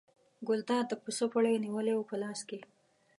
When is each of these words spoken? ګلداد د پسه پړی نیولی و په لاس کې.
ګلداد 0.47 0.85
د 0.89 0.93
پسه 1.03 1.25
پړی 1.31 1.55
نیولی 1.63 1.93
و 1.95 2.07
په 2.09 2.15
لاس 2.21 2.39
کې. 2.49 2.59